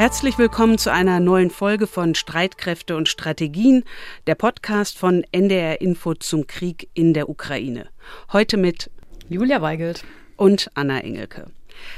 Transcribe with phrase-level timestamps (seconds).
[0.00, 3.84] Herzlich willkommen zu einer neuen Folge von Streitkräfte und Strategien,
[4.26, 7.86] der Podcast von NDR Info zum Krieg in der Ukraine.
[8.32, 8.90] Heute mit
[9.28, 10.04] Julia Weigelt
[10.38, 11.50] und Anna Engelke.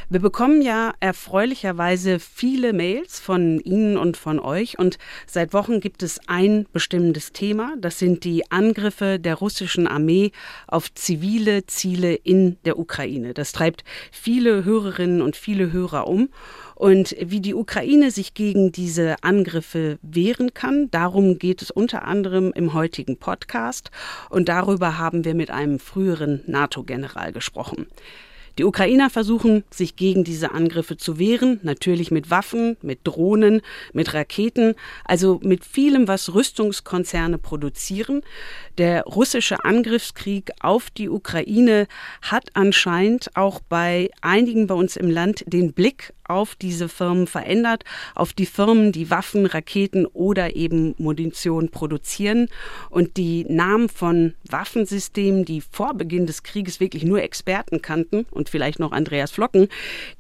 [0.08, 6.02] Wir bekommen ja erfreulicherweise viele Mails von Ihnen und von euch und seit Wochen gibt
[6.02, 7.74] es ein bestimmendes Thema.
[7.78, 10.32] Das sind die Angriffe der russischen Armee
[10.66, 13.34] auf zivile Ziele in der Ukraine.
[13.34, 16.30] Das treibt viele Hörerinnen und viele Hörer um.
[16.82, 22.52] Und wie die Ukraine sich gegen diese Angriffe wehren kann, darum geht es unter anderem
[22.56, 23.92] im heutigen Podcast.
[24.30, 27.86] Und darüber haben wir mit einem früheren NATO-General gesprochen.
[28.58, 33.62] Die Ukrainer versuchen, sich gegen diese Angriffe zu wehren, natürlich mit Waffen, mit Drohnen,
[33.94, 34.74] mit Raketen,
[35.06, 38.22] also mit vielem, was Rüstungskonzerne produzieren.
[38.76, 41.86] Der russische Angriffskrieg auf die Ukraine
[42.20, 47.84] hat anscheinend auch bei einigen bei uns im Land den Blick auf diese Firmen verändert,
[48.14, 52.48] auf die Firmen, die Waffen, Raketen oder eben Munition produzieren.
[52.90, 58.48] Und die Namen von Waffensystemen, die vor Beginn des Krieges wirklich nur Experten kannten und
[58.48, 59.68] vielleicht noch Andreas Flocken,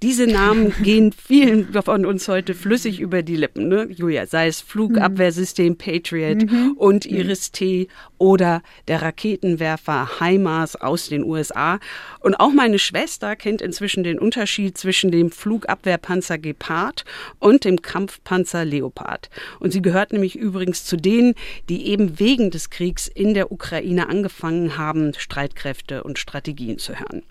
[0.02, 3.68] diese Namen gehen vielen von uns heute flüssig über die Lippen.
[3.68, 3.88] Ne?
[3.90, 6.74] Julia, sei es Flugabwehrsystem Patriot mhm.
[6.76, 7.88] und Iris-T
[8.18, 11.80] oder der Raketenwerfer HIMARS aus den USA.
[12.20, 17.04] Und auch meine Schwester kennt inzwischen den Unterschied zwischen dem Flugabwehr Panzer Gepard
[17.38, 19.30] und dem Kampfpanzer Leopard.
[19.60, 21.34] Und sie gehört nämlich übrigens zu denen,
[21.68, 27.22] die eben wegen des Kriegs in der Ukraine angefangen haben, Streitkräfte und Strategien zu hören.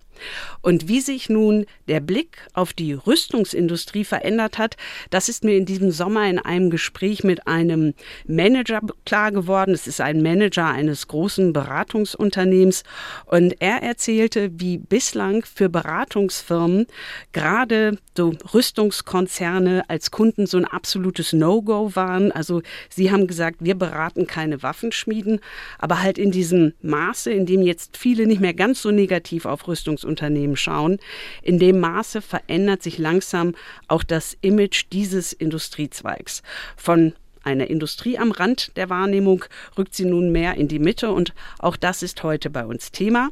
[0.62, 4.78] Und wie sich nun der Blick auf die Rüstungsindustrie verändert hat,
[5.10, 7.94] das ist mir in diesem Sommer in einem Gespräch mit einem
[8.28, 9.74] Manager klar geworden.
[9.74, 12.84] Es ist ein Manager eines großen Beratungsunternehmens
[13.26, 16.88] und er erzählte, wie bislang für Beratungsfirmen
[17.32, 22.32] gerade so Rüstungskonzerne als Kunden so ein absolutes No-Go waren.
[22.32, 25.40] Also sie haben gesagt, wir beraten keine Waffenschmieden,
[25.80, 29.68] aber halt in diesem Maße, in dem jetzt viele nicht mehr ganz so negativ auf
[29.68, 31.00] Rüstungsunternehmen Unternehmen schauen.
[31.42, 33.56] In dem Maße verändert sich langsam
[33.88, 36.44] auch das Image dieses Industriezweigs.
[36.76, 37.14] Von
[37.44, 39.46] einer Industrie am Rand der Wahrnehmung
[39.78, 43.30] rückt sie nun mehr in die Mitte und auch das ist heute bei uns Thema.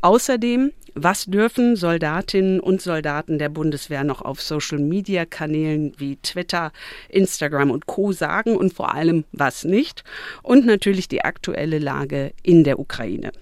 [0.00, 6.72] Außerdem, was dürfen Soldatinnen und Soldaten der Bundeswehr noch auf Social-Media-Kanälen wie Twitter,
[7.08, 10.04] Instagram und Co sagen und vor allem was nicht?
[10.42, 13.32] Und natürlich die aktuelle Lage in der Ukraine.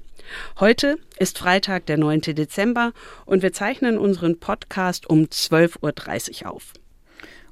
[0.58, 2.20] Heute ist Freitag, der 9.
[2.20, 2.92] Dezember
[3.26, 6.72] und wir zeichnen unseren Podcast um 12.30 Uhr auf.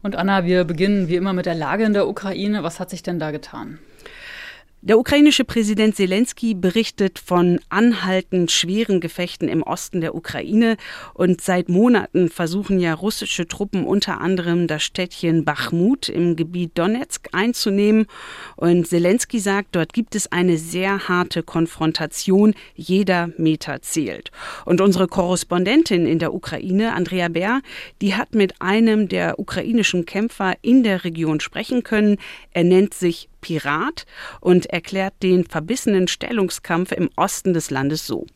[0.03, 2.62] Und Anna, wir beginnen wie immer mit der Lage in der Ukraine.
[2.62, 3.78] Was hat sich denn da getan?
[4.81, 10.77] Der ukrainische Präsident Zelensky berichtet von anhaltend schweren Gefechten im Osten der Ukraine
[11.15, 17.28] und seit Monaten versuchen ja russische Truppen unter anderem das Städtchen Bachmut im Gebiet Donetsk
[17.33, 18.06] einzunehmen
[18.55, 24.31] und Zelensky sagt, dort gibt es eine sehr harte Konfrontation, jeder Meter zählt.
[24.65, 27.62] Und unsere Korrespondentin in der Ukraine, Andrea Bär,
[28.00, 32.19] die hat mit einem der ukrainischen Kämpfer in der Region sprechen können.
[32.53, 34.04] Er nennt sich Pirat
[34.41, 38.26] und erklärt den verbissenen Stellungskampf im Osten des Landes so.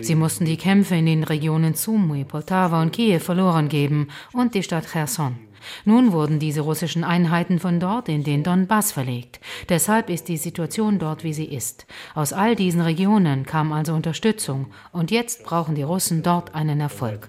[0.00, 4.64] Sie mussten die Kämpfe in den Regionen Sumy, Poltawa und Kiew verloren geben und die
[4.64, 5.36] Stadt Cherson.
[5.84, 9.40] Nun wurden diese russischen Einheiten von dort in den Donbass verlegt.
[9.68, 11.86] Deshalb ist die Situation dort, wie sie ist.
[12.14, 17.28] Aus all diesen Regionen kam also Unterstützung und jetzt brauchen die Russen dort einen Erfolg.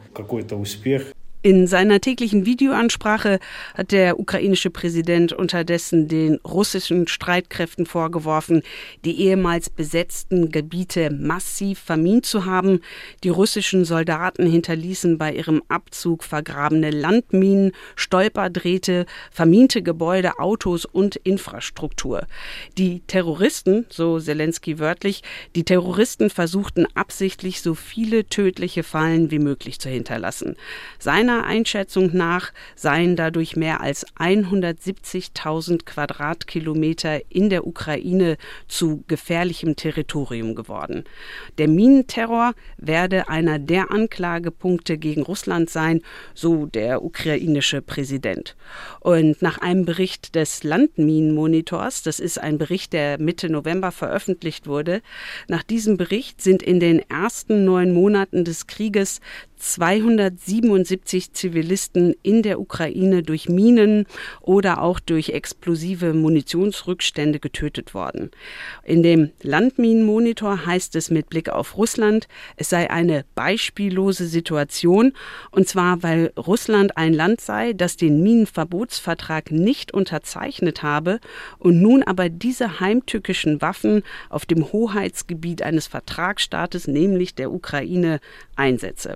[1.43, 3.39] In seiner täglichen Videoansprache
[3.75, 8.63] hat der ukrainische Präsident unterdessen den russischen Streitkräften vorgeworfen,
[9.05, 12.81] die ehemals besetzten Gebiete massiv vermint zu haben.
[13.23, 22.25] Die russischen Soldaten hinterließen bei ihrem Abzug vergrabene Landminen, Stolperdrähte, verminte Gebäude, Autos und Infrastruktur.
[22.79, 25.21] Die Terroristen, so Zelensky wörtlich,
[25.55, 30.55] die Terroristen versuchten absichtlich so viele tödliche Fallen wie möglich zu hinterlassen.
[30.97, 38.37] Seiner Einschätzung nach seien dadurch mehr als 170.000 Quadratkilometer in der Ukraine
[38.67, 41.03] zu gefährlichem Territorium geworden.
[41.57, 46.01] Der Minenterror werde einer der Anklagepunkte gegen Russland sein,
[46.33, 48.55] so der ukrainische Präsident.
[48.99, 55.01] Und nach einem Bericht des Landminenmonitors, das ist ein Bericht, der Mitte November veröffentlicht wurde,
[55.47, 59.21] nach diesem Bericht sind in den ersten neun Monaten des Krieges
[59.57, 64.05] 277 Zivilisten in der Ukraine durch Minen
[64.41, 68.31] oder auch durch explosive Munitionsrückstände getötet worden.
[68.83, 75.13] In dem Landminenmonitor heißt es mit Blick auf Russland, es sei eine beispiellose Situation,
[75.51, 81.19] und zwar weil Russland ein Land sei, das den Minenverbotsvertrag nicht unterzeichnet habe
[81.59, 88.19] und nun aber diese heimtückischen Waffen auf dem Hoheitsgebiet eines Vertragsstaates, nämlich der Ukraine,
[88.55, 89.15] einsetze.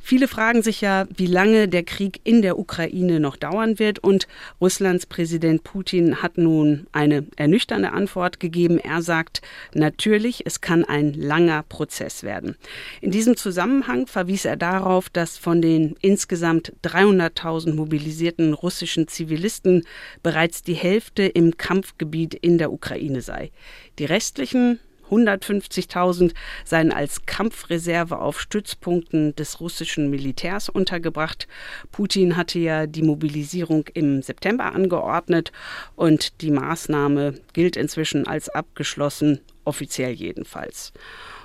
[0.00, 3.98] Viele fragen sich ja, wie lange der Krieg in der Ukraine noch dauern wird.
[3.98, 4.28] Und
[4.60, 8.78] Russlands Präsident Putin hat nun eine ernüchternde Antwort gegeben.
[8.78, 9.42] Er sagt,
[9.74, 12.56] natürlich, es kann ein langer Prozess werden.
[13.00, 19.84] In diesem Zusammenhang verwies er darauf, dass von den insgesamt 300.000 mobilisierten russischen Zivilisten
[20.22, 23.50] bereits die Hälfte im Kampfgebiet in der Ukraine sei.
[23.98, 24.80] Die restlichen
[25.10, 26.32] 150.000
[26.64, 31.48] seien als Kampfreserve auf Stützpunkten des russischen Militärs untergebracht.
[31.92, 35.52] Putin hatte ja die Mobilisierung im September angeordnet
[35.96, 40.92] und die Maßnahme gilt inzwischen als abgeschlossen, offiziell jedenfalls.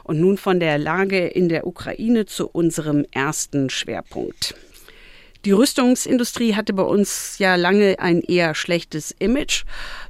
[0.03, 4.55] Und nun von der Lage in der Ukraine zu unserem ersten Schwerpunkt.
[5.45, 9.63] Die Rüstungsindustrie hatte bei uns ja lange ein eher schlechtes Image,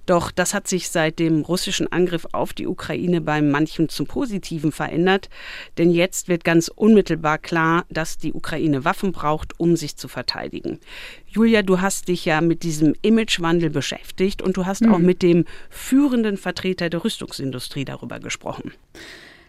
[0.05, 4.71] doch das hat sich seit dem russischen Angriff auf die Ukraine bei manchen zum Positiven
[4.71, 5.29] verändert,
[5.77, 10.79] denn jetzt wird ganz unmittelbar klar, dass die Ukraine Waffen braucht, um sich zu verteidigen.
[11.27, 14.93] Julia, du hast dich ja mit diesem Imagewandel beschäftigt und du hast mhm.
[14.93, 18.71] auch mit dem führenden Vertreter der Rüstungsindustrie darüber gesprochen.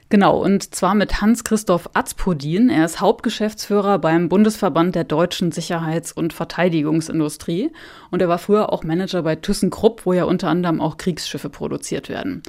[0.08, 2.69] Genau, und zwar mit Hans-Christoph Azpodin.
[2.69, 7.73] Er ist Hauptgeschäftsführer beim Bundesverband der deutschen Sicherheits- und Verteidigungsindustrie.
[8.12, 12.08] Und er war früher auch Manager bei ThyssenKrupp, wo ja unter anderem auch Kriegsschiffe produziert
[12.08, 12.43] werden.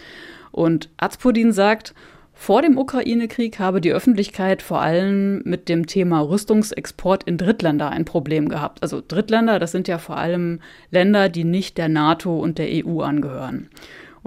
[0.51, 1.95] Und Azpodin sagt,
[2.39, 8.05] vor dem Ukraine-Krieg habe die Öffentlichkeit vor allem mit dem Thema Rüstungsexport in Drittländer ein
[8.05, 8.83] Problem gehabt.
[8.83, 10.59] Also Drittländer, das sind ja vor allem
[10.91, 13.69] Länder, die nicht der NATO und der EU angehören.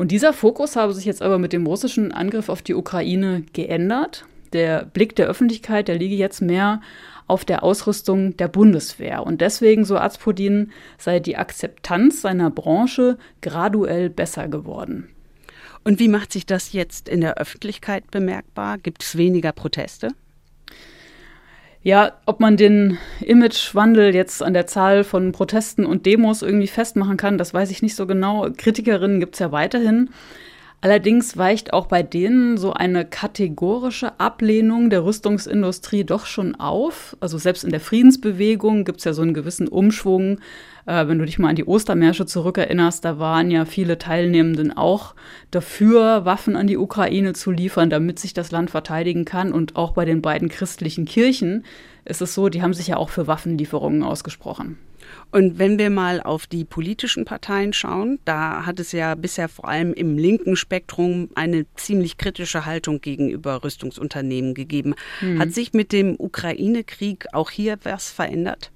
[0.00, 4.24] Und dieser Fokus habe sich jetzt aber mit dem russischen Angriff auf die Ukraine geändert.
[4.54, 6.80] Der Blick der Öffentlichkeit, der liege jetzt mehr
[7.26, 9.22] auf der Ausrüstung der Bundeswehr.
[9.22, 15.10] Und deswegen, so Azpodin, sei die Akzeptanz seiner Branche graduell besser geworden.
[15.84, 18.78] Und wie macht sich das jetzt in der Öffentlichkeit bemerkbar?
[18.78, 20.14] Gibt es weniger Proteste?
[21.82, 27.16] Ja, ob man den Imagewandel jetzt an der Zahl von Protesten und Demos irgendwie festmachen
[27.16, 28.48] kann, das weiß ich nicht so genau.
[28.54, 30.10] Kritikerinnen gibt es ja weiterhin.
[30.82, 37.18] Allerdings weicht auch bei denen so eine kategorische Ablehnung der Rüstungsindustrie doch schon auf.
[37.20, 40.38] Also selbst in der Friedensbewegung gibt es ja so einen gewissen Umschwung.
[40.86, 45.14] Äh, wenn du dich mal an die Ostermärsche zurückerinnerst, da waren ja viele Teilnehmenden auch
[45.50, 49.52] dafür, Waffen an die Ukraine zu liefern, damit sich das Land verteidigen kann.
[49.52, 51.66] Und auch bei den beiden christlichen Kirchen
[52.06, 54.78] ist es so, die haben sich ja auch für Waffenlieferungen ausgesprochen.
[55.30, 59.68] Und wenn wir mal auf die politischen Parteien schauen, da hat es ja bisher vor
[59.68, 64.94] allem im linken Spektrum eine ziemlich kritische Haltung gegenüber Rüstungsunternehmen gegeben.
[65.20, 65.38] Hm.
[65.38, 68.70] Hat sich mit dem Ukraine-Krieg auch hier was verändert?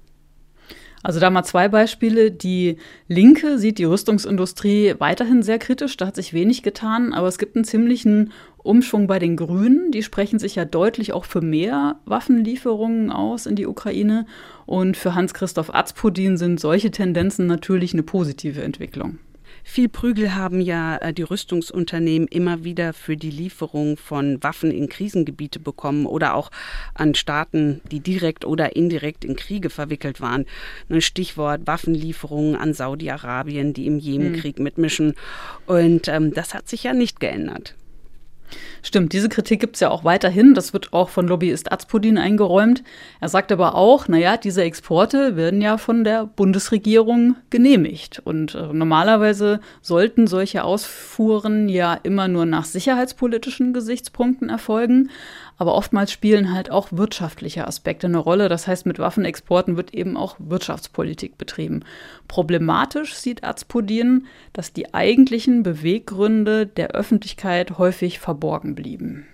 [1.05, 2.31] Also da mal zwei Beispiele.
[2.31, 7.37] Die Linke sieht die Rüstungsindustrie weiterhin sehr kritisch, da hat sich wenig getan, aber es
[7.37, 9.91] gibt einen ziemlichen Umschwung bei den Grünen.
[9.91, 14.25] Die sprechen sich ja deutlich auch für mehr Waffenlieferungen aus in die Ukraine.
[14.65, 19.19] Und für Hans-Christoph Azpodin sind solche Tendenzen natürlich eine positive Entwicklung.
[19.67, 24.87] Viel Prügel haben ja äh, die Rüstungsunternehmen immer wieder für die Lieferung von Waffen in
[24.87, 26.51] Krisengebiete bekommen oder auch
[26.93, 30.45] an Staaten, die direkt oder indirekt in Kriege verwickelt waren.
[30.87, 34.63] Ein Stichwort Waffenlieferungen an Saudi-Arabien, die im Jemenkrieg hm.
[34.63, 35.15] mitmischen.
[35.65, 37.75] Und ähm, das hat sich ja nicht geändert.
[38.83, 40.53] Stimmt, diese Kritik gibt es ja auch weiterhin.
[40.53, 42.83] Das wird auch von Lobbyist Azpodin eingeräumt.
[43.19, 48.21] Er sagt aber auch, naja, diese Exporte werden ja von der Bundesregierung genehmigt.
[48.23, 55.09] Und äh, normalerweise sollten solche Ausfuhren ja immer nur nach sicherheitspolitischen Gesichtspunkten erfolgen.
[55.57, 58.49] Aber oftmals spielen halt auch wirtschaftliche Aspekte eine Rolle.
[58.49, 61.83] Das heißt, mit Waffenexporten wird eben auch Wirtschaftspolitik betrieben.
[62.27, 69.25] Problematisch sieht Azpodin, dass die eigentlichen Beweggründe der Öffentlichkeit häufig verborgen blieben.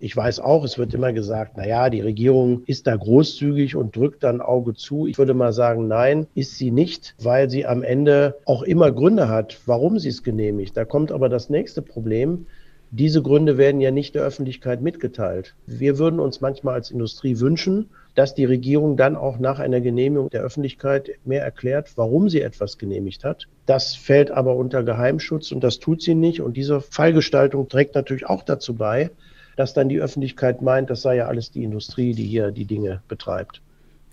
[0.00, 3.96] Ich weiß auch, es wird immer gesagt, na ja, die Regierung ist da großzügig und
[3.96, 5.08] drückt dann Auge zu.
[5.08, 9.28] Ich würde mal sagen, nein, ist sie nicht, weil sie am Ende auch immer Gründe
[9.28, 10.76] hat, warum sie es genehmigt.
[10.76, 12.46] Da kommt aber das nächste Problem.
[12.90, 15.54] Diese Gründe werden ja nicht der Öffentlichkeit mitgeteilt.
[15.66, 20.30] Wir würden uns manchmal als Industrie wünschen, dass die Regierung dann auch nach einer Genehmigung
[20.30, 23.46] der Öffentlichkeit mehr erklärt, warum sie etwas genehmigt hat.
[23.66, 26.40] Das fällt aber unter Geheimschutz und das tut sie nicht.
[26.40, 29.10] Und diese Fallgestaltung trägt natürlich auch dazu bei,
[29.56, 33.02] dass dann die Öffentlichkeit meint, das sei ja alles die Industrie, die hier die Dinge
[33.06, 33.60] betreibt.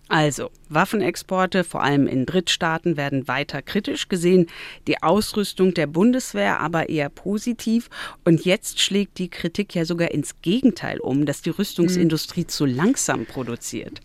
[0.08, 4.48] Also, Waffenexporte, vor allem in Drittstaaten, werden weiter kritisch gesehen,
[4.88, 7.90] die Ausrüstung der Bundeswehr aber eher positiv.
[8.24, 12.50] Und jetzt schlägt die Kritik ja sogar ins Gegenteil um, dass die Rüstungsindustrie mhm.
[12.50, 14.02] zu langsam produziert.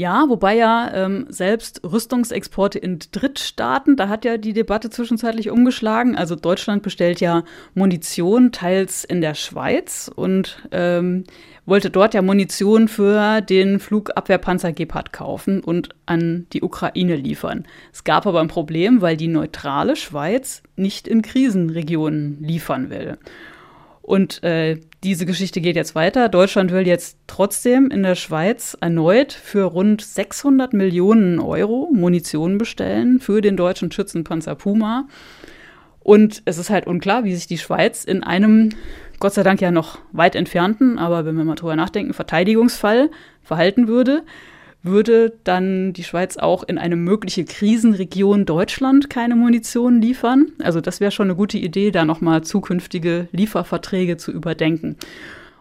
[0.00, 6.16] Ja, wobei ja ähm, selbst Rüstungsexporte in Drittstaaten, da hat ja die Debatte zwischenzeitlich umgeschlagen.
[6.16, 11.24] Also Deutschland bestellt ja Munition teils in der Schweiz und ähm,
[11.70, 17.64] wollte dort ja Munition für den Flugabwehrpanzer Gepard kaufen und an die Ukraine liefern.
[17.92, 23.16] Es gab aber ein Problem, weil die neutrale Schweiz nicht in Krisenregionen liefern will.
[24.02, 26.28] Und äh, diese Geschichte geht jetzt weiter.
[26.28, 33.20] Deutschland will jetzt trotzdem in der Schweiz erneut für rund 600 Millionen Euro Munition bestellen
[33.20, 35.06] für den deutschen Schützenpanzer Puma.
[36.00, 38.70] Und es ist halt unklar, wie sich die Schweiz in einem,
[39.20, 43.10] Gott sei Dank ja noch weit entfernten, aber wenn wir mal drüber nachdenken, Verteidigungsfall
[43.42, 44.22] verhalten würde
[44.82, 50.52] würde dann die Schweiz auch in eine mögliche Krisenregion Deutschland keine Munition liefern.
[50.62, 54.96] Also das wäre schon eine gute Idee, da nochmal zukünftige Lieferverträge zu überdenken.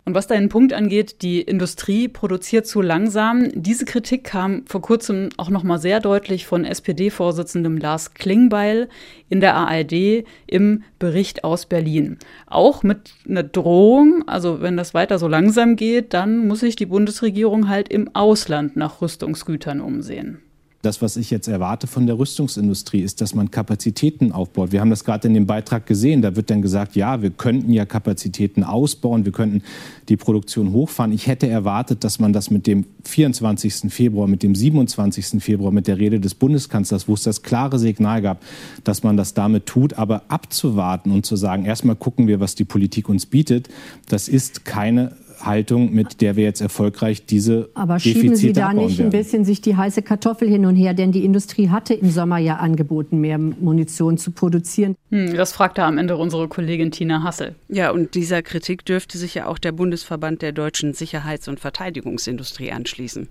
[0.10, 3.50] Und was deinen Punkt angeht, die Industrie produziert zu langsam.
[3.54, 8.90] Diese Kritik kam vor kurzem auch noch mal sehr deutlich von SPD-Vorsitzendem Lars Klingbeil
[9.30, 12.18] in der ARD im Bericht aus Berlin.
[12.48, 16.88] Auch mit einer Drohung, also wenn das weiter so langsam geht, dann muss sich die
[16.88, 20.40] Bundesregierung halt im Ausland nach Rüstungsgütern umsehen.
[20.82, 24.72] Das, was ich jetzt erwarte von der Rüstungsindustrie, ist, dass man Kapazitäten aufbaut.
[24.72, 26.22] Wir haben das gerade in dem Beitrag gesehen.
[26.22, 29.62] Da wird dann gesagt, ja, wir könnten ja Kapazitäten ausbauen, wir könnten
[30.08, 31.12] die Produktion hochfahren.
[31.12, 33.92] Ich hätte erwartet, dass man das mit dem 24.
[33.92, 35.44] Februar, mit dem 27.
[35.44, 38.42] Februar, mit der Rede des Bundeskanzlers, wo es das klare Signal gab,
[38.86, 39.96] dass man das damit tut.
[39.96, 43.68] Aber abzuwarten und zu sagen, erstmal gucken wir, was die Politik uns bietet,
[44.08, 45.12] das ist keine
[45.46, 49.46] Haltung, mit der wir jetzt erfolgreich diese Aber Defizite schieben Sie da nicht ein bisschen
[49.46, 50.94] sich die heiße Kartoffel hin und her?
[50.94, 54.96] Denn die Industrie hatte im Sommer ja angeboten, mehr Munition zu produzieren.
[55.12, 57.56] Hm, das fragte am Ende unsere Kollegin Tina Hassel.
[57.68, 62.72] Ja, und dieser Kritik dürfte sich ja auch der Bundesverband der deutschen Sicherheits- und Verteidigungsindustrie
[62.72, 63.28] anschließen.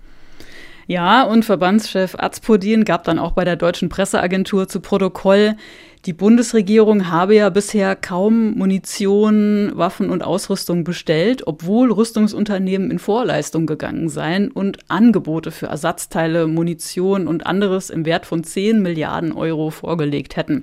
[0.89, 5.55] Ja, und Verbandschef Azpodin gab dann auch bei der deutschen Presseagentur zu Protokoll,
[6.05, 13.65] die Bundesregierung habe ja bisher kaum Munition, Waffen und Ausrüstung bestellt, obwohl Rüstungsunternehmen in Vorleistung
[13.65, 19.71] gegangen seien und Angebote für Ersatzteile, Munition und anderes im Wert von 10 Milliarden Euro
[19.71, 20.61] vorgelegt hätten.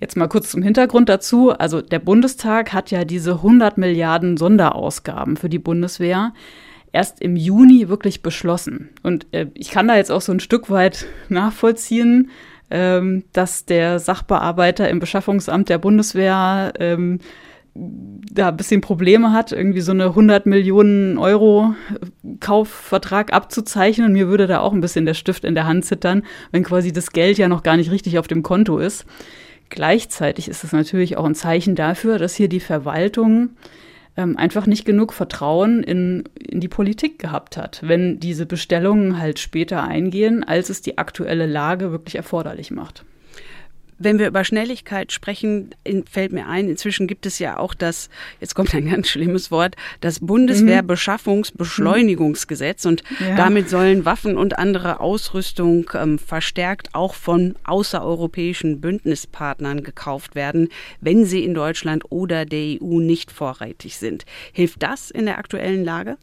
[0.00, 1.52] Jetzt mal kurz zum Hintergrund dazu.
[1.52, 6.34] Also der Bundestag hat ja diese 100 Milliarden Sonderausgaben für die Bundeswehr
[6.92, 8.90] erst im Juni wirklich beschlossen.
[9.02, 12.30] Und äh, ich kann da jetzt auch so ein Stück weit nachvollziehen,
[12.72, 17.20] ähm, dass der Sachbearbeiter im Beschaffungsamt der Bundeswehr ähm,
[17.74, 21.74] da ein bisschen Probleme hat, irgendwie so eine 100 Millionen Euro
[22.40, 24.08] Kaufvertrag abzuzeichnen.
[24.08, 26.92] Und mir würde da auch ein bisschen der Stift in der Hand zittern, wenn quasi
[26.92, 29.04] das Geld ja noch gar nicht richtig auf dem Konto ist.
[29.68, 33.50] Gleichzeitig ist es natürlich auch ein Zeichen dafür, dass hier die Verwaltung
[34.16, 39.38] ähm, einfach nicht genug Vertrauen in, in die Politik gehabt hat, wenn diese Bestellungen halt
[39.38, 43.04] später eingehen, als es die aktuelle Lage wirklich erforderlich macht.
[44.02, 45.74] Wenn wir über Schnelligkeit sprechen,
[46.10, 48.08] fällt mir ein, inzwischen gibt es ja auch das,
[48.40, 52.84] jetzt kommt ein ganz schlimmes Wort, das Bundeswehrbeschaffungsbeschleunigungsgesetz.
[52.84, 53.36] Und ja.
[53.36, 60.68] damit sollen Waffen und andere Ausrüstung ähm, verstärkt auch von außereuropäischen Bündnispartnern gekauft werden,
[61.00, 64.24] wenn sie in Deutschland oder der EU nicht vorrätig sind.
[64.52, 66.16] Hilft das in der aktuellen Lage?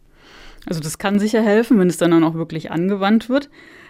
[0.66, 3.50] Also das kann sicher helfen, wenn es dann auch wirklich angewandt wird.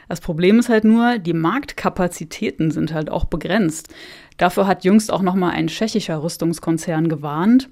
[0.10, 3.90] Das Problem ist halt nur, die Marktkapazitäten sind halt auch begrenzt.
[4.38, 7.70] Dafür hat jüngst auch noch mal ein tschechischer Rüstungskonzern gewarnt,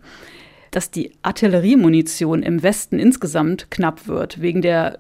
[0.72, 5.00] dass die Artilleriemunition im Westen insgesamt knapp wird, wegen der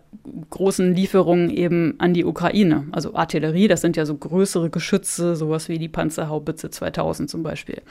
[0.50, 2.86] großen Lieferungen eben an die Ukraine.
[2.92, 7.82] Also Artillerie, das sind ja so größere Geschütze, sowas wie die Panzerhaubitze 2000 zum Beispiel.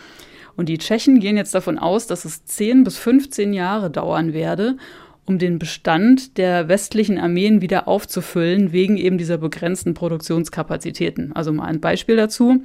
[0.56, 4.76] Und die Tschechen gehen jetzt davon aus, dass es 10 bis 15 Jahre dauern werde,
[5.26, 11.32] um den Bestand der westlichen Armeen wieder aufzufüllen, wegen eben dieser begrenzten Produktionskapazitäten.
[11.34, 12.62] Also mal ein Beispiel dazu.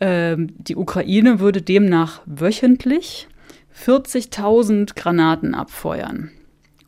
[0.00, 3.26] Ähm, die Ukraine würde demnach wöchentlich
[3.84, 6.30] 40.000 Granaten abfeuern.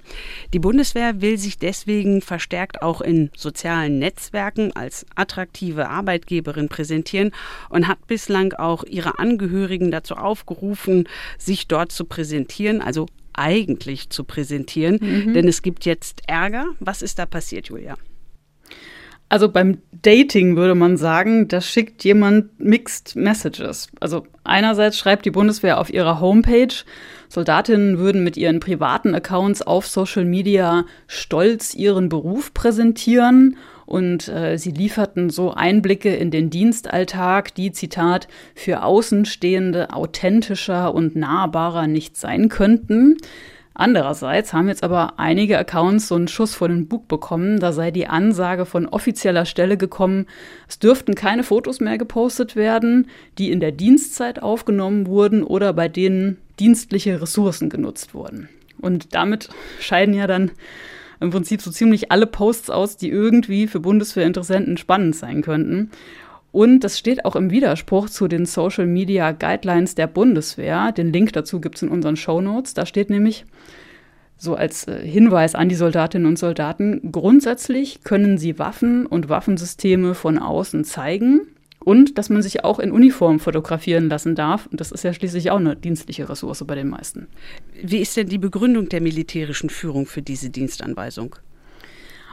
[0.54, 7.32] Die Bundeswehr will sich deswegen verstärkt auch in sozialen Netzwerken als attraktive Arbeitgeberin präsentieren
[7.70, 11.08] und hat bislang auch ihre Angehörigen dazu aufgerufen,
[11.38, 15.00] sich dort zu präsentieren, also eigentlich zu präsentieren.
[15.02, 15.34] Mhm.
[15.34, 16.68] Denn es gibt jetzt Ärger.
[16.80, 17.96] Was ist da passiert, Julia?
[19.32, 23.88] Also beim Dating würde man sagen, da schickt jemand Mixed Messages.
[24.02, 26.74] Also einerseits schreibt die Bundeswehr auf ihrer Homepage,
[27.30, 34.58] Soldatinnen würden mit ihren privaten Accounts auf Social Media stolz ihren Beruf präsentieren und äh,
[34.58, 42.18] sie lieferten so Einblicke in den Dienstalltag, die, Zitat, für Außenstehende authentischer und nahbarer nicht
[42.18, 43.16] sein könnten.
[43.82, 47.60] Andererseits haben jetzt aber einige Accounts so einen Schuss vor den Bug bekommen.
[47.60, 50.28] Da sei die Ansage von offizieller Stelle gekommen,
[50.70, 53.08] es dürften keine Fotos mehr gepostet werden,
[53.40, 58.50] die in der Dienstzeit aufgenommen wurden oder bei denen dienstliche Ressourcen genutzt wurden.
[58.80, 60.52] Und damit scheiden ja dann
[61.20, 65.90] im Prinzip so ziemlich alle Posts aus, die irgendwie für Bundeswehrinteressenten spannend sein könnten.
[66.52, 70.92] Und das steht auch im Widerspruch zu den Social Media Guidelines der Bundeswehr.
[70.92, 72.74] Den Link dazu gibt es in unseren Show Notes.
[72.74, 73.46] Da steht nämlich
[74.42, 80.16] so als äh, Hinweis an die Soldatinnen und Soldaten, grundsätzlich können sie Waffen und Waffensysteme
[80.16, 81.42] von außen zeigen
[81.78, 84.66] und dass man sich auch in Uniform fotografieren lassen darf.
[84.66, 87.28] Und das ist ja schließlich auch eine dienstliche Ressource bei den meisten.
[87.84, 91.36] Wie ist denn die Begründung der militärischen Führung für diese Dienstanweisung?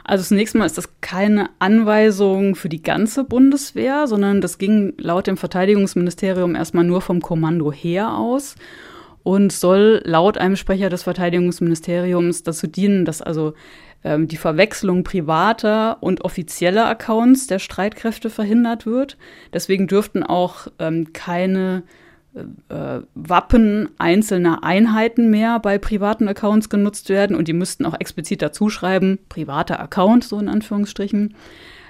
[0.09, 5.27] Also zunächst mal ist das keine Anweisung für die ganze Bundeswehr, sondern das ging laut
[5.27, 8.55] dem Verteidigungsministerium erstmal nur vom Kommando her aus
[9.21, 13.53] und soll laut einem Sprecher des Verteidigungsministeriums dazu dienen, dass also
[14.03, 19.15] ähm, die Verwechslung privater und offizieller Accounts der Streitkräfte verhindert wird.
[19.53, 21.83] Deswegen dürften auch ähm, keine
[22.33, 28.41] äh, Wappen einzelner Einheiten mehr bei privaten Accounts genutzt werden und die müssten auch explizit
[28.41, 31.35] dazu schreiben, privater Account, so in Anführungsstrichen.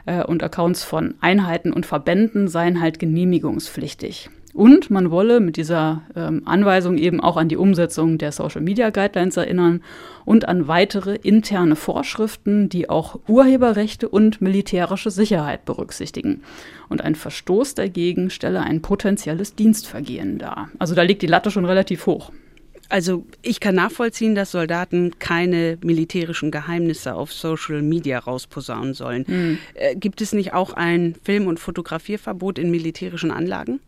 [0.06, 4.30] Äh, und Accounts von Einheiten und Verbänden seien halt genehmigungspflichtig.
[4.54, 8.90] Und man wolle mit dieser ähm, Anweisung eben auch an die Umsetzung der Social Media
[8.90, 9.84] Guidelines erinnern
[10.26, 16.42] und an weitere interne Vorschriften, die auch Urheberrechte und militärische Sicherheit berücksichtigen.
[16.90, 20.70] Und ein Verstoß dagegen stelle ein potenzielles Dienstvergehen dar.
[20.80, 22.32] Also da liegt die Latte schon relativ hoch.
[22.90, 29.26] Also ich kann nachvollziehen, dass Soldaten keine militärischen Geheimnisse auf Social Media rausposaunen sollen.
[29.28, 29.58] Mhm.
[29.76, 33.80] Äh, gibt es nicht auch ein Film- und Fotografierverbot in militärischen Anlagen?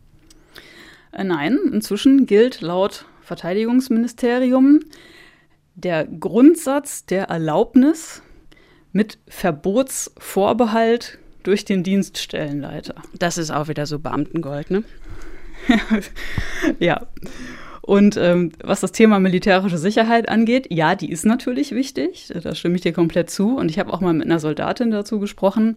[1.12, 4.80] Äh, nein, inzwischen gilt laut Verteidigungsministerium
[5.74, 8.22] der Grundsatz der Erlaubnis
[8.92, 12.94] mit Verbotsvorbehalt durch den Dienststellenleiter.
[13.18, 14.84] Das ist auch wieder so Beamtengold, ne?
[16.78, 17.06] ja.
[17.80, 22.32] Und ähm, was das Thema militärische Sicherheit angeht, ja, die ist natürlich wichtig.
[22.42, 23.56] Da stimme ich dir komplett zu.
[23.56, 25.76] Und ich habe auch mal mit einer Soldatin dazu gesprochen.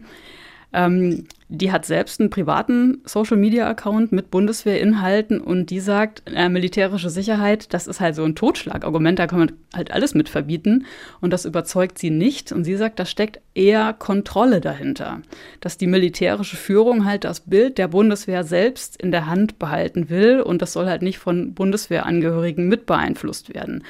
[0.75, 7.73] Ähm, die hat selbst einen privaten Social-Media-Account mit Bundeswehrinhalten und die sagt, äh, militärische Sicherheit,
[7.73, 10.85] das ist halt so ein Totschlagargument, da kann man halt alles mit verbieten
[11.21, 12.51] und das überzeugt sie nicht.
[12.51, 15.21] Und sie sagt, da steckt eher Kontrolle dahinter,
[15.61, 20.41] dass die militärische Führung halt das Bild der Bundeswehr selbst in der Hand behalten will
[20.41, 23.83] und das soll halt nicht von Bundeswehrangehörigen mit beeinflusst werden.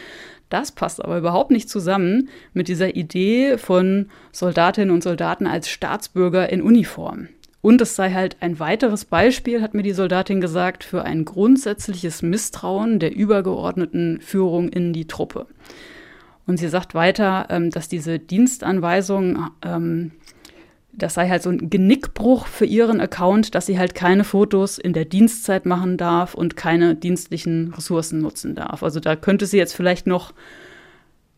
[0.49, 6.49] Das passt aber überhaupt nicht zusammen mit dieser Idee von Soldatinnen und Soldaten als Staatsbürger
[6.49, 7.29] in Uniform.
[7.61, 12.21] Und es sei halt ein weiteres Beispiel, hat mir die Soldatin gesagt, für ein grundsätzliches
[12.21, 15.47] Misstrauen der übergeordneten Führung in die Truppe.
[16.45, 20.11] Und sie sagt weiter, ähm, dass diese Dienstanweisung ähm,
[20.97, 24.93] das sei halt so ein Genickbruch für ihren Account, dass sie halt keine Fotos in
[24.93, 28.83] der Dienstzeit machen darf und keine dienstlichen Ressourcen nutzen darf.
[28.83, 30.33] Also da könnte sie jetzt vielleicht noch,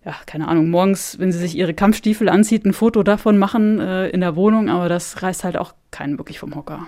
[0.06, 4.10] ja, keine Ahnung, morgens, wenn sie sich ihre Kampfstiefel anzieht, ein Foto davon machen äh,
[4.10, 6.88] in der Wohnung, aber das reißt halt auch keinen wirklich vom Hocker.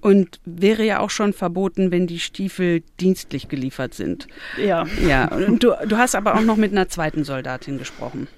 [0.00, 4.26] Und wäre ja auch schon verboten, wenn die Stiefel dienstlich geliefert sind.
[4.62, 4.84] Ja.
[5.08, 8.28] Ja, und du, du hast aber auch noch mit einer zweiten Soldatin gesprochen.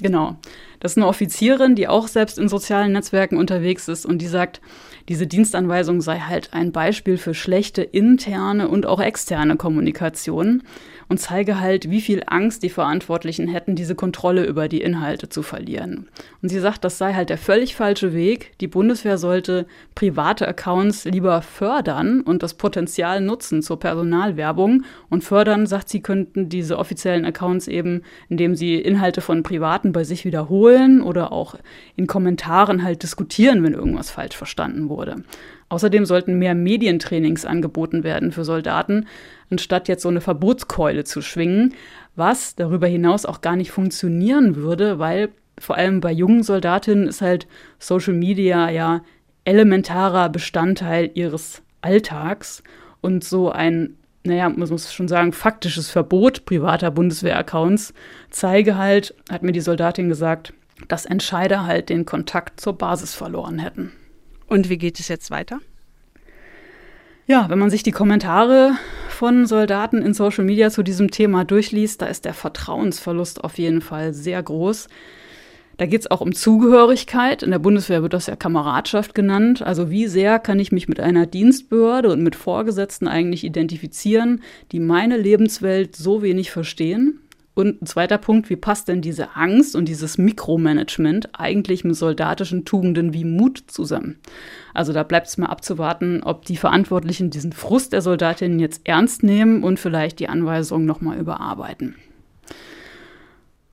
[0.00, 0.38] Genau.
[0.80, 4.60] Das ist eine Offizierin, die auch selbst in sozialen Netzwerken unterwegs ist und die sagt,
[5.08, 10.62] diese Dienstanweisung sei halt ein Beispiel für schlechte interne und auch externe Kommunikation
[11.08, 15.42] und zeige halt, wie viel Angst die Verantwortlichen hätten, diese Kontrolle über die Inhalte zu
[15.42, 16.08] verlieren.
[16.42, 18.52] Und sie sagt, das sei halt der völlig falsche Weg.
[18.60, 24.84] Die Bundeswehr sollte private Accounts lieber fördern und das Potenzial nutzen zur Personalwerbung.
[25.08, 30.02] Und fördern, sagt sie, könnten diese offiziellen Accounts eben, indem sie Inhalte von Privaten bei
[30.02, 31.56] sich wiederholen oder auch
[31.94, 35.16] in Kommentaren halt diskutieren, wenn irgendwas falsch verstanden wurde.
[35.68, 39.06] Außerdem sollten mehr Medientrainings angeboten werden für Soldaten,
[39.50, 41.74] anstatt jetzt so eine Verbotskeule zu schwingen,
[42.14, 47.22] was darüber hinaus auch gar nicht funktionieren würde, weil vor allem bei jungen Soldatinnen ist
[47.22, 47.46] halt
[47.78, 49.02] Social Media ja
[49.44, 52.62] elementarer Bestandteil ihres Alltags
[53.00, 57.94] und so ein naja, man muss schon sagen, faktisches Verbot privater Bundeswehraccounts
[58.30, 60.52] zeige halt, hat mir die Soldatin gesagt,
[60.88, 63.92] dass Entscheider halt den Kontakt zur Basis verloren hätten.
[64.46, 65.60] Und wie geht es jetzt weiter?
[67.28, 68.76] Ja, wenn man sich die Kommentare
[69.08, 73.80] von Soldaten in Social Media zu diesem Thema durchliest, da ist der Vertrauensverlust auf jeden
[73.80, 74.86] Fall sehr groß.
[75.76, 77.42] Da geht es auch um Zugehörigkeit.
[77.42, 79.60] In der Bundeswehr wird das ja Kameradschaft genannt.
[79.60, 84.78] Also wie sehr kann ich mich mit einer Dienstbehörde und mit Vorgesetzten eigentlich identifizieren, die
[84.78, 87.18] meine Lebenswelt so wenig verstehen?
[87.56, 92.66] Und ein zweiter Punkt, wie passt denn diese Angst und dieses Mikromanagement eigentlich mit soldatischen
[92.66, 94.18] Tugenden wie Mut zusammen?
[94.74, 99.22] Also da bleibt es mal abzuwarten, ob die Verantwortlichen diesen Frust der Soldatinnen jetzt ernst
[99.22, 101.94] nehmen und vielleicht die Anweisungen nochmal überarbeiten.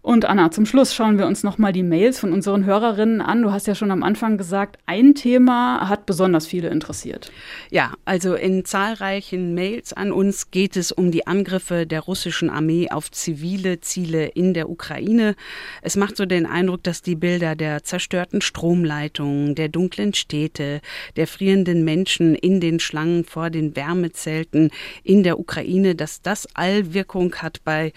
[0.04, 3.42] Und Anna, zum Schluss schauen wir uns nochmal die Mails von unseren Hörerinnen an.
[3.42, 7.32] Du hast ja schon am Anfang gesagt, ein Thema hat besonders viele interessiert.
[7.70, 12.89] Ja, also in zahlreichen Mails an uns geht es um die Angriffe der russischen Armee
[12.92, 15.36] auf zivile Ziele in der Ukraine.
[15.82, 20.82] Es macht so den Eindruck, dass die Bilder der zerstörten Stromleitungen, der dunklen Städte,
[21.16, 24.70] der frierenden Menschen in den Schlangen vor den Wärmezelten
[25.06, 27.94] in der Ukraine, dass das Allwirkung hat bei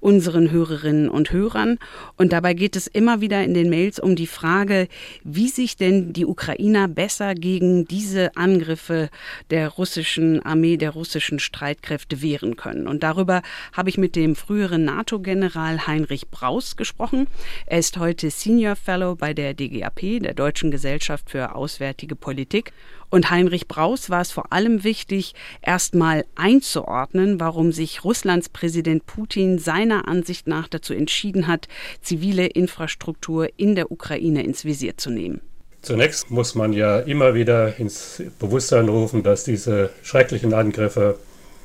[0.00, 1.49] unseren Hörerinnen und Hörern.
[1.50, 1.78] Hörern.
[2.16, 4.88] Und dabei geht es immer wieder in den Mails um die Frage,
[5.24, 9.10] wie sich denn die Ukrainer besser gegen diese Angriffe
[9.50, 12.86] der russischen Armee, der russischen Streitkräfte wehren können.
[12.86, 17.26] Und darüber habe ich mit dem früheren NATO-General Heinrich Braus gesprochen.
[17.66, 22.72] Er ist heute Senior Fellow bei der DGAP, der Deutschen Gesellschaft für Auswärtige Politik.
[23.10, 29.58] Und Heinrich Braus war es vor allem wichtig, erstmal einzuordnen, warum sich Russlands Präsident Putin
[29.58, 31.66] seiner Ansicht nach dazu entschieden hat,
[32.00, 35.40] zivile Infrastruktur in der Ukraine ins Visier zu nehmen.
[35.82, 41.18] Zunächst muss man ja immer wieder ins Bewusstsein rufen, dass diese schrecklichen Angriffe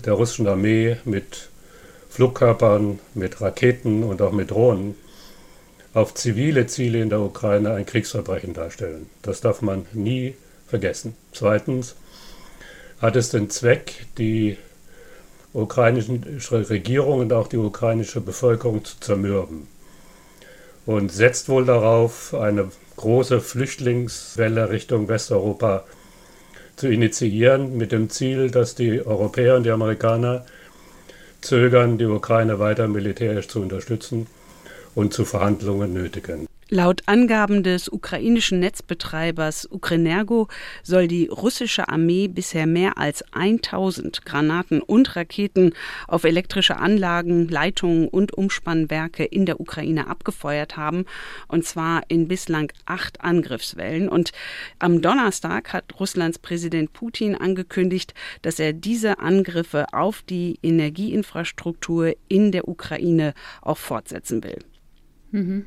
[0.05, 1.49] der russischen Armee mit
[2.09, 4.95] Flugkörpern, mit Raketen und auch mit Drohnen
[5.93, 9.09] auf zivile Ziele in der Ukraine ein Kriegsverbrechen darstellen.
[9.21, 10.35] Das darf man nie
[10.67, 11.15] vergessen.
[11.31, 11.95] Zweitens
[13.01, 14.57] hat es den Zweck, die
[15.53, 19.67] ukrainische Regierung und auch die ukrainische Bevölkerung zu zermürben
[20.85, 25.83] und setzt wohl darauf, eine große Flüchtlingswelle Richtung Westeuropa
[26.75, 30.45] zu initiieren, mit dem Ziel, dass die Europäer und die Amerikaner
[31.41, 34.27] zögern, die Ukraine weiter militärisch zu unterstützen
[34.93, 36.47] und zu Verhandlungen nötigen.
[36.69, 40.47] Laut Angaben des ukrainischen Netzbetreibers Ukrenergo
[40.81, 45.73] soll die russische Armee bisher mehr als 1000 Granaten und Raketen
[46.07, 51.05] auf elektrische Anlagen, Leitungen und Umspannwerke in der Ukraine abgefeuert haben,
[51.47, 54.09] und zwar in bislang acht Angriffswellen.
[54.09, 54.31] Und
[54.79, 62.51] am Donnerstag hat Russlands Präsident Putin angekündigt, dass er diese Angriffe auf die Energieinfrastruktur in
[62.51, 64.57] der Ukraine auch fortsetzen will.
[65.29, 65.65] Mhm.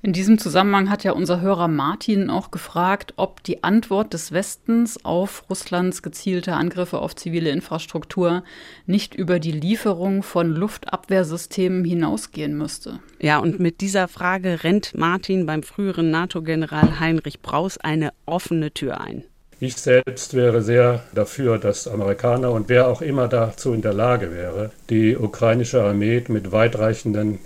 [0.00, 5.04] In diesem Zusammenhang hat ja unser Hörer Martin auch gefragt, ob die Antwort des Westens
[5.04, 8.44] auf Russlands gezielte Angriffe auf zivile Infrastruktur
[8.86, 13.00] nicht über die Lieferung von Luftabwehrsystemen hinausgehen müsste.
[13.20, 19.00] Ja, und mit dieser Frage rennt Martin beim früheren NATO-General Heinrich Braus eine offene Tür
[19.00, 19.24] ein.
[19.58, 24.30] Ich selbst wäre sehr dafür, dass Amerikaner und wer auch immer dazu in der Lage
[24.32, 27.40] wäre, die ukrainische Armee mit weitreichenden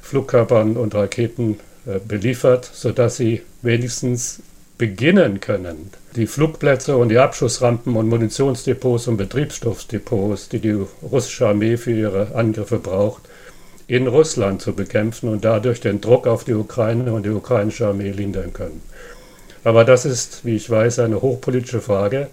[0.00, 1.58] Flugkörpern und Raketen
[2.06, 4.40] beliefert, sodass sie wenigstens
[4.78, 11.76] beginnen können, die Flugplätze und die Abschussrampen und Munitionsdepots und Betriebsstoffdepots, die die russische Armee
[11.76, 13.22] für ihre Angriffe braucht,
[13.86, 18.10] in Russland zu bekämpfen und dadurch den Druck auf die Ukraine und die ukrainische Armee
[18.10, 18.80] lindern können.
[19.64, 22.28] Aber das ist, wie ich weiß, eine hochpolitische Frage,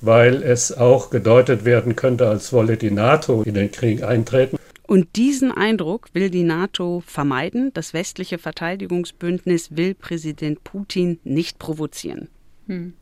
[0.00, 4.59] weil es auch gedeutet werden könnte, als wolle die NATO in den Krieg eintreten
[4.90, 7.72] Und diesen Eindruck will die NATO vermeiden.
[7.74, 12.28] Das westliche Verteidigungsbündnis will Präsident Putin nicht provozieren.
[12.66, 12.94] Hm.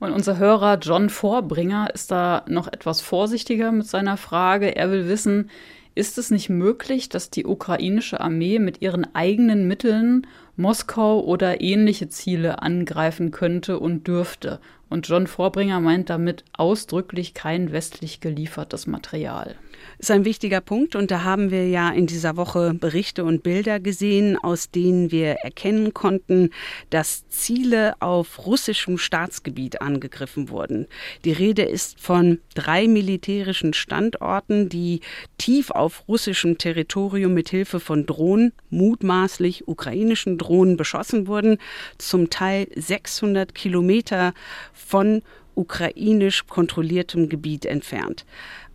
[0.00, 4.74] Und unser Hörer John Vorbringer ist da noch etwas vorsichtiger mit seiner Frage.
[4.74, 5.48] Er will wissen,
[5.94, 12.08] ist es nicht möglich, dass die ukrainische Armee mit ihren eigenen Mitteln Moskau oder ähnliche
[12.08, 14.58] Ziele angreifen könnte und dürfte?
[14.88, 19.54] Und John Vorbringer meint damit ausdrücklich kein westlich geliefertes Material
[19.98, 23.80] ist ein wichtiger Punkt und da haben wir ja in dieser Woche Berichte und Bilder
[23.80, 26.50] gesehen, aus denen wir erkennen konnten,
[26.90, 30.86] dass Ziele auf russischem Staatsgebiet angegriffen wurden.
[31.24, 35.00] Die Rede ist von drei militärischen Standorten, die
[35.38, 41.58] tief auf russischem Territorium mit Hilfe von Drohnen, mutmaßlich ukrainischen Drohnen beschossen wurden,
[41.98, 44.32] zum Teil 600 Kilometer
[44.72, 45.22] von
[45.58, 48.24] ukrainisch kontrolliertem Gebiet entfernt.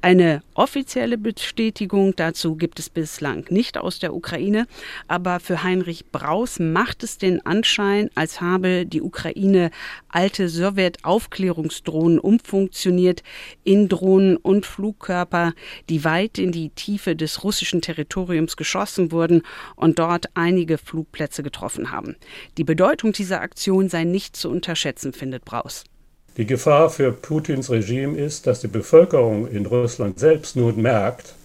[0.04, 4.68] Eine offizielle Bestätigung dazu gibt es bislang nicht aus der Ukraine,
[5.08, 9.72] aber für Heinrich Braus macht es den Anschein, als habe die Ukraine
[10.10, 13.24] alte Sowjet-Aufklärungsdrohnen umfunktioniert
[13.64, 15.54] in Drohnen und Flugkörper,
[15.88, 19.44] die weit in die Tiefe des russischen Territoriums geschossen wurden
[19.78, 22.18] und dort einige Flugplätze getroffen haben.
[22.58, 25.86] Die Bedeutung dieser Aktion sei nicht zu unterschätzen, findet Braus.
[26.38, 31.36] Die Gefahr für Putins Regime ist, dass die Bevölkerung in Russland selbst nun merkt,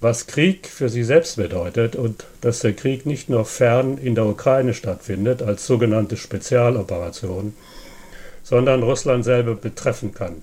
[0.00, 4.26] was Krieg für sie selbst bedeutet und dass der Krieg nicht nur fern in der
[4.26, 7.54] Ukraine stattfindet als sogenannte Spezialoperation,
[8.42, 10.42] sondern Russland selber betreffen kann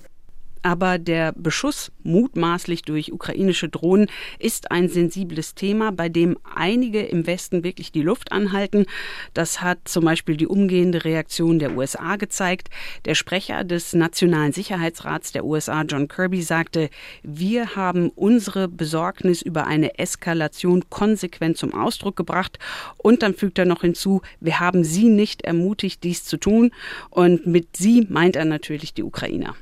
[0.64, 7.26] aber der Beschuss mutmaßlich durch ukrainische Drohnen ist ein sensibles Thema, bei dem einige im
[7.26, 8.86] Westen wirklich die Luft anhalten.
[9.34, 12.70] Das hat zum Beispiel die umgehende Reaktion der USA gezeigt.
[13.04, 16.88] Der Sprecher des Nationalen Sicherheitsrats der USA, John Kirby, sagte,
[17.22, 22.58] wir haben unsere Besorgnis über eine Eskalation konsequent zum Ausdruck gebracht.
[22.96, 26.70] Und dann fügt er noch hinzu, wir haben sie nicht ermutigt, dies zu tun.
[27.10, 29.54] Und mit sie meint er natürlich die Ukrainer.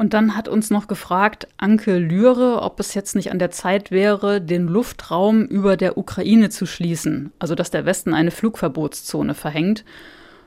[0.00, 3.90] Und dann hat uns noch gefragt Anke Lühre, ob es jetzt nicht an der Zeit
[3.90, 9.84] wäre, den Luftraum über der Ukraine zu schließen, also dass der Westen eine Flugverbotszone verhängt.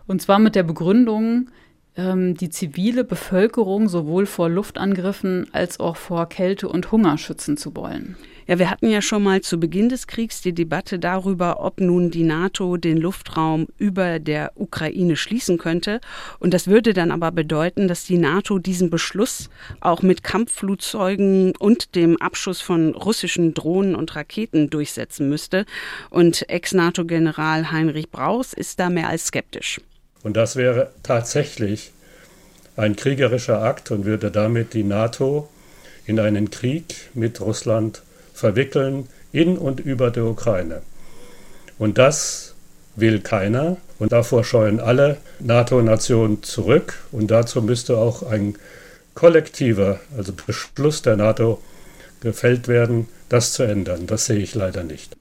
[0.07, 1.51] Und zwar mit der Begründung,
[1.95, 7.75] ähm, die zivile Bevölkerung sowohl vor Luftangriffen als auch vor Kälte und Hunger schützen zu
[7.75, 8.15] wollen.
[8.45, 12.12] Ja, wir hatten ja schon mal zu Beginn des Kriegs die Debatte darüber, ob nun
[12.12, 16.01] die NATO den Luftraum über der Ukraine schließen könnte.
[16.39, 21.95] Und das würde dann aber bedeuten, dass die NATO diesen Beschluss auch mit Kampfflugzeugen und
[21.95, 25.65] dem Abschuss von russischen Drohnen und Raketen durchsetzen müsste.
[26.10, 29.79] Und Ex-NATO-General Heinrich Braus ist da mehr als skeptisch.
[30.23, 31.91] Und das wäre tatsächlich
[32.75, 35.49] ein kriegerischer Akt und würde damit die NATO
[36.05, 38.01] in einen Krieg mit Russland
[38.33, 40.81] verwickeln in und über der Ukraine.
[41.77, 42.55] Und das
[42.95, 48.55] will keiner und davor scheuen alle NATO-Nationen zurück und dazu müsste auch ein
[49.15, 51.62] kollektiver, also Beschluss der NATO
[52.21, 54.07] gefällt werden, das zu ändern.
[54.07, 55.15] Das sehe ich leider nicht.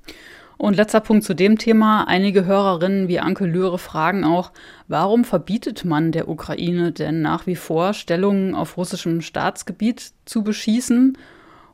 [0.62, 2.04] Und letzter Punkt zu dem Thema.
[2.06, 4.52] Einige Hörerinnen wie Anke Löhre fragen auch,
[4.86, 11.18] warum verbietet man der Ukraine denn nach wie vor Stellungen auf russischem Staatsgebiet zu beschießen?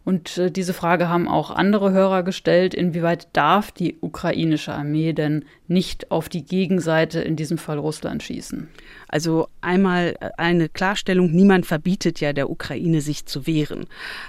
[0.07, 5.44] Und äh, diese Frage haben auch andere Hörer gestellt, inwieweit darf die ukrainische Armee denn
[5.69, 8.69] nicht auf die Gegenseite, in diesem Fall Russland, schießen?
[9.09, 13.87] Also einmal äh, eine Klarstellung, niemand verbietet ja der Ukraine, sich zu wehren.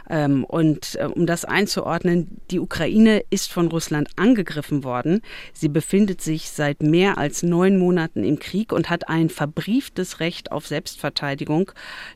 [0.10, 5.22] Ähm, und äh, um das einzuordnen, die Ukraine ist von Russland angegriffen worden.
[5.54, 10.52] Sie befindet sich seit mehr als neun Monaten im Krieg und hat ein verbrieftes Recht
[10.52, 11.72] auf Selbstverteidigung.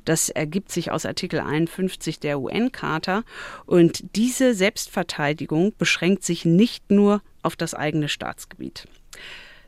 [0.06, 3.24] Das ergibt sich aus Artikel 51 der UN-Charta.
[3.66, 8.88] Und diese Selbstverteidigung beschränkt sich nicht nur auf das eigene Staatsgebiet.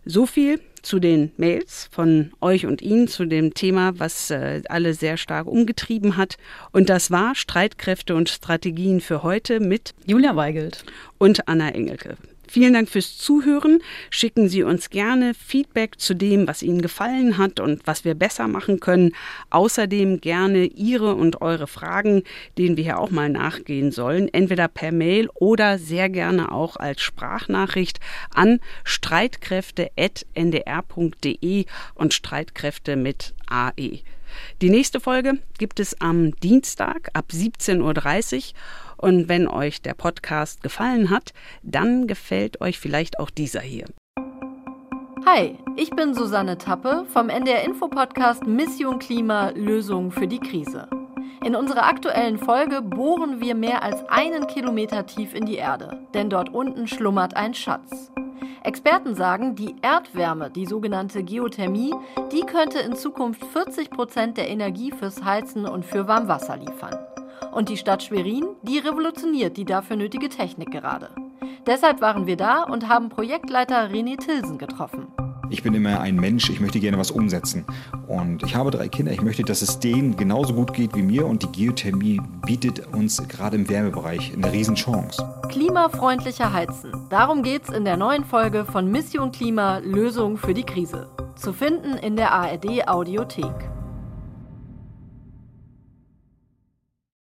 [0.05, 4.93] So viel zu den Mails von euch und Ihnen zu dem Thema, was äh, alle
[4.93, 6.37] sehr stark umgetrieben hat.
[6.71, 10.85] Und das war Streitkräfte und Strategien für heute mit Julia Weigelt
[11.17, 12.17] und Anna Engelke.
[12.47, 13.79] Vielen Dank fürs Zuhören.
[14.09, 18.47] Schicken Sie uns gerne Feedback zu dem, was Ihnen gefallen hat und was wir besser
[18.47, 19.11] machen können.
[19.49, 22.23] Außerdem gerne Ihre und eure Fragen,
[22.57, 27.01] denen wir hier auch mal nachgehen sollen, entweder per Mail oder sehr gerne auch als
[27.01, 27.99] Sprachnachricht
[28.33, 33.99] an streitkräfte.ndr.de und Streitkräfte mit AE.
[34.61, 37.93] Die nächste Folge gibt es am Dienstag ab 17.30 Uhr
[38.97, 43.85] und wenn euch der Podcast gefallen hat, dann gefällt euch vielleicht auch dieser hier.
[45.25, 50.87] Hi, ich bin Susanne Tappe vom NDR Info Podcast Mission Klima Lösungen für die Krise.
[51.43, 56.29] In unserer aktuellen Folge bohren wir mehr als einen Kilometer tief in die Erde, denn
[56.29, 58.11] dort unten schlummert ein Schatz.
[58.63, 61.93] Experten sagen, die Erdwärme, die sogenannte Geothermie,
[62.31, 66.97] die könnte in Zukunft 40 Prozent der Energie fürs Heizen und für Warmwasser liefern.
[67.51, 71.09] Und die Stadt Schwerin, die revolutioniert die dafür nötige Technik gerade.
[71.65, 75.07] Deshalb waren wir da und haben Projektleiter René Tilsen getroffen.
[75.49, 77.65] Ich bin immer ein Mensch, ich möchte gerne was umsetzen.
[78.07, 81.25] Und ich habe drei Kinder, ich möchte, dass es denen genauso gut geht wie mir.
[81.25, 85.23] Und die Geothermie bietet uns gerade im Wärmebereich eine Riesenchance.
[85.49, 86.91] Klimafreundlicher Heizen.
[87.09, 91.09] Darum geht es in der neuen Folge von Mission Klima Lösung für die Krise.
[91.35, 93.74] Zu finden in der ARD Audiothek.